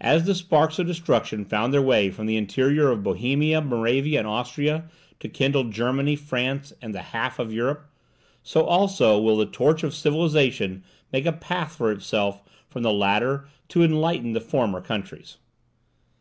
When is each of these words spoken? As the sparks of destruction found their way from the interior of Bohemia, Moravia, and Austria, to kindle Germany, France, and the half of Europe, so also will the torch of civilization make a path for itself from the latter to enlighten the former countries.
As 0.00 0.24
the 0.24 0.36
sparks 0.36 0.78
of 0.78 0.86
destruction 0.86 1.44
found 1.44 1.72
their 1.74 1.82
way 1.82 2.10
from 2.12 2.26
the 2.26 2.36
interior 2.36 2.92
of 2.92 3.02
Bohemia, 3.02 3.60
Moravia, 3.60 4.20
and 4.20 4.28
Austria, 4.28 4.88
to 5.18 5.28
kindle 5.28 5.64
Germany, 5.64 6.14
France, 6.14 6.72
and 6.80 6.94
the 6.94 7.02
half 7.10 7.40
of 7.40 7.52
Europe, 7.52 7.90
so 8.44 8.62
also 8.64 9.18
will 9.18 9.36
the 9.38 9.46
torch 9.46 9.82
of 9.82 9.94
civilization 9.96 10.84
make 11.12 11.26
a 11.26 11.32
path 11.32 11.74
for 11.74 11.90
itself 11.90 12.40
from 12.68 12.84
the 12.84 12.92
latter 12.92 13.48
to 13.70 13.82
enlighten 13.82 14.32
the 14.32 14.40
former 14.40 14.80
countries. 14.80 15.38